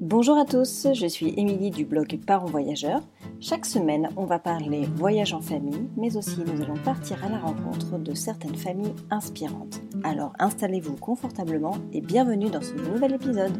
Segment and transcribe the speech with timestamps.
[0.00, 3.02] Bonjour à tous, je suis Émilie du blog Parents Voyageurs.
[3.38, 7.36] Chaque semaine, on va parler voyage en famille, mais aussi nous allons partir à la
[7.36, 9.82] rencontre de certaines familles inspirantes.
[10.02, 13.52] Alors installez-vous confortablement et bienvenue dans ce nouvel épisode.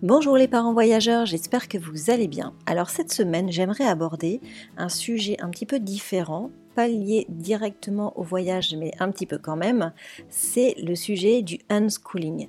[0.00, 2.54] Bonjour les parents voyageurs, j'espère que vous allez bien.
[2.64, 4.40] Alors cette semaine, j'aimerais aborder
[4.78, 9.36] un sujet un petit peu différent, pas lié directement au voyage, mais un petit peu
[9.36, 9.92] quand même.
[10.30, 12.48] C'est le sujet du unschooling.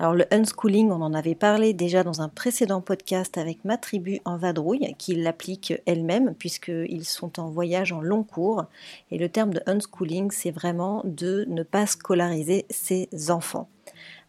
[0.00, 4.20] Alors le unschooling, on en avait parlé déjà dans un précédent podcast avec ma tribu
[4.24, 8.66] en vadrouille, qui l'applique elle-même puisqu'ils sont en voyage en long cours.
[9.10, 13.68] Et le terme de unschooling, c'est vraiment de ne pas scolariser ses enfants.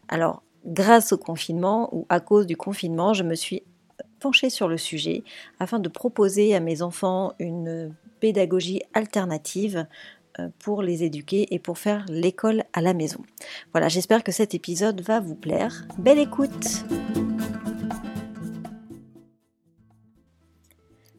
[0.08, 3.62] Alors, grâce au confinement ou à cause du confinement, je me suis
[4.18, 5.22] penchée sur le sujet
[5.60, 9.86] afin de proposer à mes enfants une pédagogie alternative
[10.58, 13.20] pour les éduquer et pour faire l'école à la maison.
[13.72, 15.86] Voilà, j'espère que cet épisode va vous plaire.
[15.98, 16.84] Belle écoute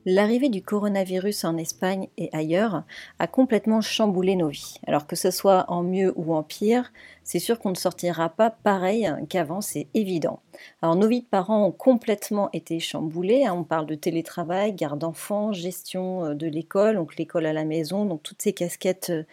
[0.06, 2.84] L'arrivée du coronavirus en Espagne et ailleurs
[3.20, 4.80] a complètement chamboulé nos vies.
[4.88, 6.92] Alors que ce soit en mieux ou en pire,
[7.24, 10.40] c'est sûr qu'on ne sortira pas pareil qu'avant, c'est évident.
[10.82, 13.46] Alors nos vies de parents ont complètement été chamboulées.
[13.46, 13.54] Hein.
[13.56, 18.06] On parle de télétravail, garde d'enfants, gestion euh, de l'école, donc l'école à la maison,
[18.06, 19.24] donc toutes ces casquettes euh,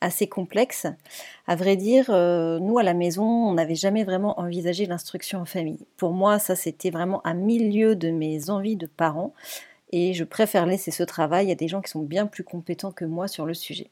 [0.00, 0.88] assez complexes.
[1.46, 5.44] À vrai dire, euh, nous à la maison, on n'avait jamais vraiment envisagé l'instruction en
[5.44, 5.86] famille.
[5.96, 9.32] Pour moi, ça c'était vraiment un milieu de mes envies de parents
[9.98, 13.06] et je préfère laisser ce travail à des gens qui sont bien plus compétents que
[13.06, 13.88] moi sur le sujet.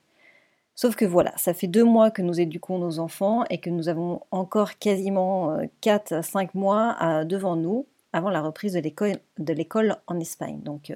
[0.74, 3.88] Sauf que voilà, ça fait deux mois que nous éduquons nos enfants et que nous
[3.88, 10.20] avons encore quasiment 4 à 5 mois devant nous avant la reprise de l'école en
[10.20, 10.60] Espagne.
[10.60, 10.92] Donc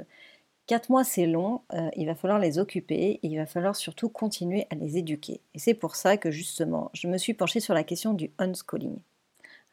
[0.66, 4.10] 4 mois c'est long, euh, il va falloir les occuper et il va falloir surtout
[4.10, 5.40] continuer à les éduquer.
[5.54, 8.98] Et c'est pour ça que justement je me suis penchée sur la question du unschooling.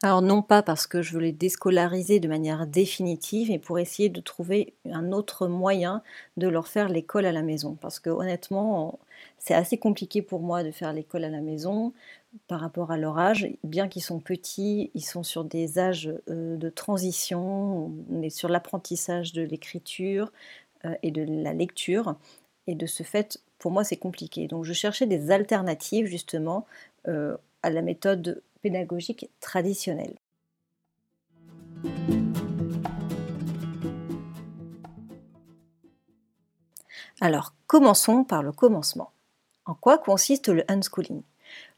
[0.06, 4.08] Alors non pas parce que je veux les déscolariser de manière définitive, mais pour essayer
[4.08, 6.04] de trouver un autre moyen
[6.38, 7.76] de leur faire l'école à la maison.
[7.82, 9.00] Parce que honnêtement,
[9.40, 11.92] c'est assez compliqué pour moi de faire l'école à la maison
[12.48, 13.50] par rapport à leur âge.
[13.64, 18.48] Bien qu'ils sont petits, ils sont sur des âges euh, de transition, on est sur
[18.48, 20.32] l'apprentissage de l'écriture
[20.86, 22.16] euh, et de la lecture.
[22.68, 24.48] Et de ce fait, pour moi, c'est compliqué.
[24.48, 26.68] Donc je cherchais des alternatives justement
[27.08, 30.16] euh, à la méthode pédagogique traditionnelle.
[37.22, 39.12] Alors, commençons par le commencement.
[39.68, 41.22] En quoi consiste le unschooling?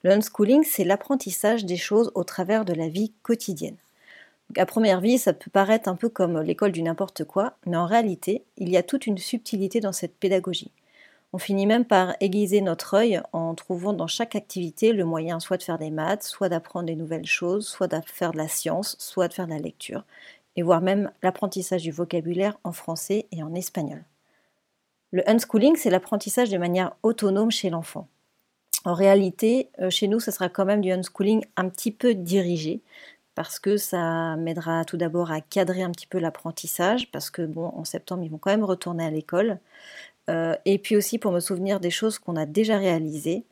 [0.03, 3.76] Le unschooling, c'est l'apprentissage des choses au travers de la vie quotidienne.
[4.56, 7.86] à première vue, ça peut paraître un peu comme l'école du n'importe quoi, mais en
[7.86, 10.72] réalité, il y a toute une subtilité dans cette pédagogie.
[11.34, 15.58] On finit même par aiguiser notre œil en trouvant dans chaque activité le moyen soit
[15.58, 18.96] de faire des maths, soit d'apprendre des nouvelles choses, soit de faire de la science,
[18.98, 20.04] soit de faire de la lecture,
[20.56, 24.04] et voire même l'apprentissage du vocabulaire en français et en espagnol.
[25.12, 28.08] Le unschooling, c'est l'apprentissage de manière autonome chez l'enfant.
[28.86, 32.82] En réalité, euh, chez nous, ce sera quand même du unschooling un petit peu dirigé,
[33.36, 37.66] parce que ça m'aidera tout d'abord à cadrer un petit peu l'apprentissage, parce que bon,
[37.76, 39.59] en septembre, ils vont quand même retourner à l'école.
[40.30, 43.46] Euh, et puis aussi pour me souvenir des choses qu'on a déjà réalisées,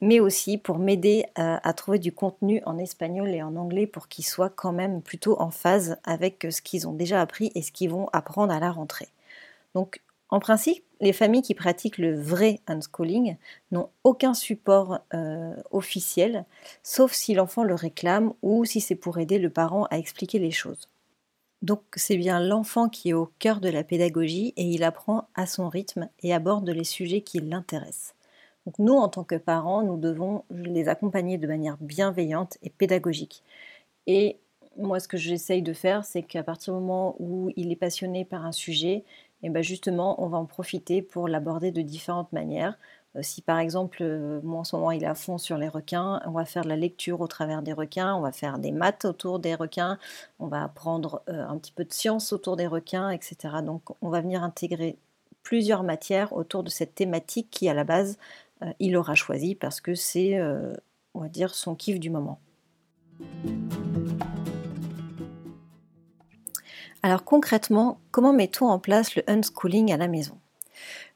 [0.00, 4.24] mais aussi pour m'aider à, trouver du contenu en espagnol et en anglais pour qu'ils
[4.24, 7.90] soient quand même plutôt en phase avec ce qu'ils ont déjà appris et ce qu'ils
[7.90, 9.08] vont apprendre à la rentrée.
[9.74, 13.36] Donc en principe, les familles qui pratiquent le vrai unschooling
[13.72, 16.44] n'ont aucun support euh, officiel,
[16.82, 20.50] sauf si l'enfant le réclame ou si c'est pour aider le parent à expliquer les
[20.50, 20.88] choses.
[21.62, 25.46] Donc c'est bien l'enfant qui est au cœur de la pédagogie et il apprend à
[25.46, 28.14] son rythme et aborde les sujets qui l'intéressent.
[28.66, 33.42] Donc nous, en tant que parents, nous devons les accompagner de manière bienveillante et pédagogique.
[34.06, 34.38] Et
[34.76, 38.24] moi, ce que j'essaye de faire, c'est qu'à partir du moment où il est passionné
[38.24, 39.04] par un sujet,
[39.42, 42.76] et eh bien justement, on va en profiter pour l'aborder de différentes manières.
[43.16, 45.68] Euh, si par exemple, euh, moi en ce moment il est à fond sur les
[45.68, 48.72] requins, on va faire de la lecture au travers des requins, on va faire des
[48.72, 49.98] maths autour des requins,
[50.38, 53.56] on va apprendre euh, un petit peu de science autour des requins, etc.
[53.64, 54.98] Donc on va venir intégrer
[55.42, 58.18] plusieurs matières autour de cette thématique qui à la base
[58.80, 60.36] il aura choisi parce que c'est,
[61.14, 62.40] on va dire, son kiff du moment.
[67.04, 70.38] Alors concrètement, comment mettons en place le unschooling à la maison?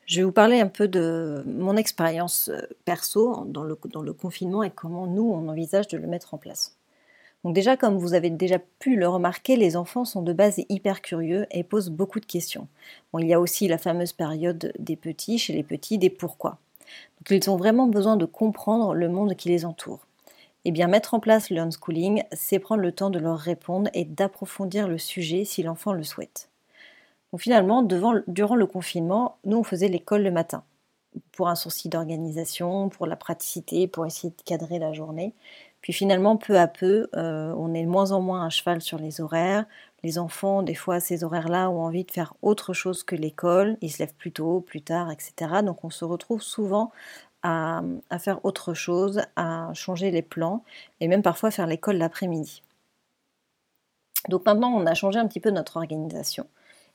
[0.06, 4.70] Je vais vous parler un peu de mon expérience euh, perso dans le, confinement et
[4.70, 6.76] comment nous, on envisage de le mettre en place.
[7.44, 11.02] Donc déjà, comme vous avez déjà pu le remarquer, les enfants sont de base hyper
[11.02, 12.69] curieux et posent beaucoup de questions.
[13.19, 16.58] Il y a aussi la fameuse période des petits, chez les petits, des pourquoi.
[17.19, 20.06] Donc ils ont vraiment besoin de comprendre le monde qui les entoure.
[20.64, 24.05] Eh bien, mettre en place le unschooling, c'est prendre le temps de leur répondre et
[24.05, 26.51] d'approfondir le sujet si l'enfant le souhaite.
[27.32, 30.64] Donc finalement, durant le confinement, nous, on faisait l'école le matin,
[31.32, 35.34] pour un souci d'organisation, pour la praticité, pour essayer de cadrer la journée.
[35.81, 38.99] Puis finalement, peu à peu, euh, on est de moins en moins à cheval sur
[38.99, 39.64] les horaires.
[40.05, 43.76] Les enfants, des fois, à ces horaires-là, ont envie de faire autre chose que l'école.
[43.81, 45.62] Ils se lèvent plus tôt, plus tard, etc.
[45.64, 46.93] Donc on se retrouve souvent
[47.43, 47.82] à,
[48.19, 50.64] faire autre chose, à changer les plans
[51.00, 52.62] et même parfois faire l'école l'après-midi.
[54.29, 56.46] Donc maintenant, on a changé un petit peu notre organisation.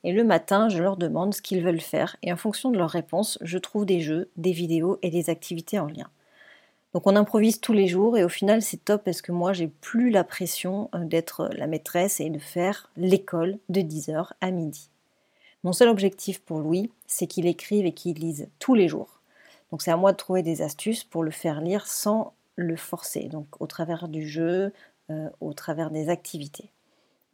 [0.04, 2.90] Et le matin, je leur demande ce qu'ils veulent faire et en fonction de leurs
[2.90, 6.10] réponses, je trouve des jeux, des vidéos et des activités en lien.
[6.94, 9.68] Donc on improvise tous les jours et au final c'est top parce que moi j'ai
[9.68, 14.90] plus la pression euh, d'être la maîtresse et de faire l'école de 10h à midi.
[15.64, 19.20] Mon seul objectif pour Louis, c'est qu'il écrive et qu'il lise tous les jours.
[19.72, 23.28] Donc c'est à moi de trouver des astuces pour le faire lire sans le forcer,
[23.28, 24.74] donc au travers du jeu,
[25.10, 26.72] euh, au travers des activités.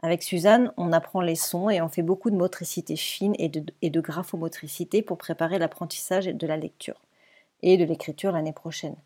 [0.06, 4.02] Avec Suzanne, on apprend les sons et on fait beaucoup de motricité fine et de,
[4.02, 7.00] graphomotricité pour préparer l'apprentissage de la lecture
[7.62, 8.98] et de l'écriture l'année prochaine.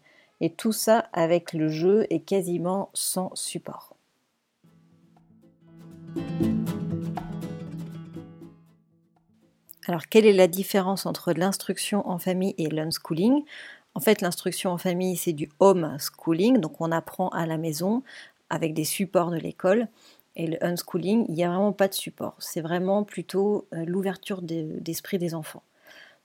[0.42, 3.96] Et tout ça avec le jeu et quasiment sans support.
[9.88, 13.44] Alors, quelle est la différence entre l'instruction en famille et l'unschooling?
[13.94, 18.02] En fait, l'instruction en famille, c'est du home schooling, donc on apprend à la maison
[18.50, 19.88] avec des supports de l'école.
[20.38, 22.36] Et le unschooling, il n'y a vraiment pas de support.
[22.38, 25.64] C'est vraiment plutôt euh, l'ouverture d'esprit des enfants.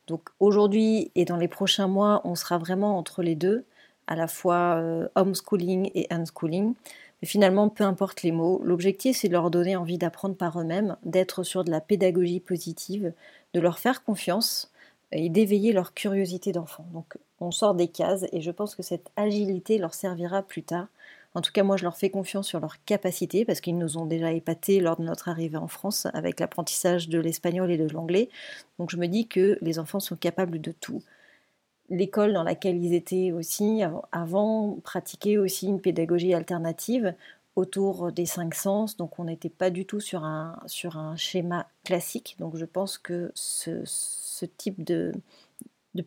[0.06, 3.64] Donc aujourd'hui et dans les prochains mois, on sera vraiment entre les deux,
[4.06, 6.75] à la fois euh, homeschooling et unschooling.
[7.23, 10.97] Mais finalement, peu importe les mots, l'objectif c'est de leur donner envie d'apprendre par eux-mêmes,
[11.05, 13.14] d'être sur de la pédagogie positive,
[13.55, 14.70] de leur faire confiance
[15.12, 16.85] et d'éveiller leur curiosité d'enfant.
[16.93, 20.88] Donc on sort des cases et je pense que cette agilité leur servira plus tard.
[21.34, 24.05] En tout cas, moi, je leur fais confiance sur leur capacité parce qu'ils nous ont
[24.05, 28.29] déjà épatés lors de notre arrivée en France avec l'apprentissage de l'espagnol et de l'anglais.
[28.79, 31.02] Donc je me dis que les enfants sont capables de tout.
[31.88, 33.82] L'école dans laquelle ils étaient aussi
[34.12, 37.14] avant pratiquait aussi une pédagogie alternative
[37.56, 40.58] autour des cinq sens, donc on n'était pas du tout sur un,
[41.17, 42.37] schéma classique.
[42.38, 45.12] Donc je pense que ce, type de,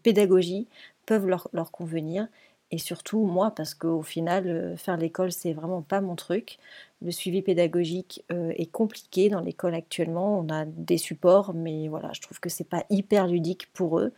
[0.02, 0.68] pédagogie
[1.06, 2.28] peuvent leur, convenir.
[2.72, 6.58] Et surtout moi, parce qu'au final, euh, faire l'école, c'est vraiment pas mon truc.
[7.02, 10.40] Le suivi pédagogique euh, est compliqué dans l'école actuellement.
[10.40, 14.14] On a des supports, mais voilà, je trouve que c'est pas hyper ludique pour eux.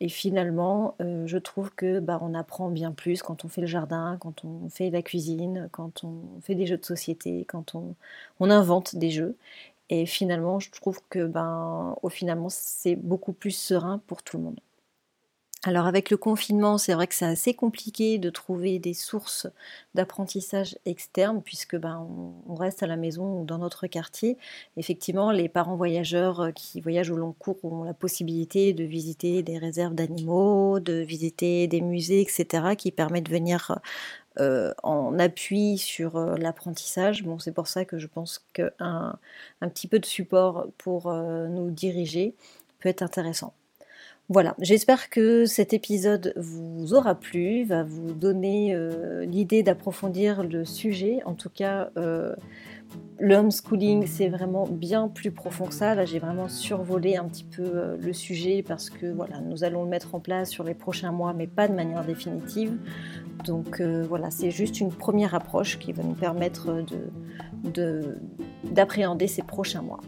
[0.00, 3.66] Et finalement, euh, je trouve que bah, on apprend bien plus quand on fait le
[3.68, 7.94] jardin, quand on fait la cuisine, quand on fait des jeux de société, quand on,
[8.40, 9.36] on invente des jeux.
[9.90, 14.44] Et finalement, je trouve que ben, au finalement, c'est beaucoup plus serein pour tout le
[14.44, 14.60] monde.
[15.64, 19.46] Alors avec le confinement, c'est vrai que c'est assez compliqué de trouver des sources
[19.94, 22.04] d'apprentissage externes puisque ben,
[22.48, 24.36] on reste à la maison ou dans notre quartier.
[24.76, 29.44] Effectivement, les parents voyageurs euh, qui voyagent au long cours ont la possibilité de visiter
[29.44, 33.78] des réserves d'animaux, de visiter des musées, etc., qui permettent de venir
[34.40, 37.22] euh, en appui sur euh, l'apprentissage.
[37.22, 39.16] Bon, c'est pour ça que je pense qu'un
[39.60, 42.34] un petit peu de support pour nous diriger
[42.80, 43.54] peut être intéressant.
[44.32, 50.64] Voilà, j'espère que cet épisode vous aura plu, va vous donner euh, l'idée d'approfondir le
[50.64, 51.18] sujet.
[51.26, 52.34] En tout cas, euh,
[53.18, 55.94] le homeschooling, c'est vraiment bien plus profond que ça.
[55.94, 59.82] Là, j'ai vraiment survolé un petit peu euh, le sujet parce que voilà, nous allons
[59.82, 62.78] le mettre en place sur les prochains mois, mais pas de manière définitive.
[63.44, 66.84] Donc voilà, c'est juste une première approche qui va nous permettre
[68.64, 70.00] d'appréhender ces prochains mois.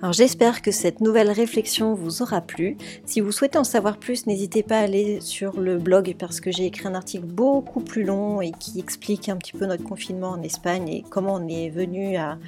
[0.00, 2.76] Alors j'espère que cette nouvelle réflexion vous aura plu.
[3.04, 6.50] Si vous souhaitez en savoir plus, n'hésitez pas à aller sur le blog parce que
[6.50, 10.30] j'ai écrit un article beaucoup plus long et qui explique un petit peu notre confinement
[10.30, 12.38] en Espagne et comment on est venu à,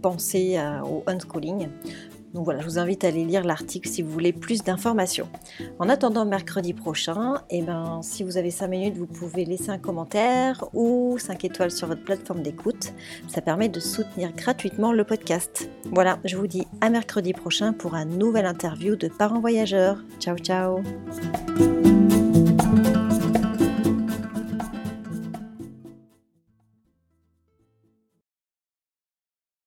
[0.00, 1.68] penser au unschooling.
[2.34, 5.28] Donc voilà, je vous invite à aller lire l'article si vous voulez plus d'informations.
[5.78, 9.78] En attendant mercredi prochain, eh ben, si vous avez 5 minutes, vous pouvez laisser un
[9.78, 12.92] commentaire ou 5 étoiles sur votre plateforme d'écoute.
[13.28, 15.68] Ça permet de soutenir gratuitement le podcast.
[15.90, 19.98] Voilà, je vous dis à mercredi prochain pour un nouvel interview de parents voyageurs.
[20.18, 20.82] Ciao ciao